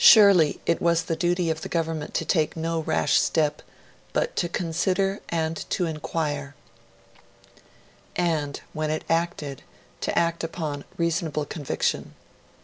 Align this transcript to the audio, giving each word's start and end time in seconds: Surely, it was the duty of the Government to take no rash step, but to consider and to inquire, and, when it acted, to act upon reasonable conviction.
Surely, 0.03 0.59
it 0.65 0.81
was 0.81 1.03
the 1.03 1.15
duty 1.15 1.51
of 1.51 1.61
the 1.61 1.69
Government 1.69 2.15
to 2.15 2.25
take 2.25 2.57
no 2.57 2.79
rash 2.79 3.19
step, 3.19 3.61
but 4.13 4.35
to 4.35 4.49
consider 4.49 5.19
and 5.29 5.55
to 5.69 5.85
inquire, 5.85 6.55
and, 8.15 8.61
when 8.73 8.89
it 8.89 9.03
acted, 9.11 9.61
to 9.99 10.17
act 10.17 10.43
upon 10.43 10.85
reasonable 10.97 11.45
conviction. 11.45 12.15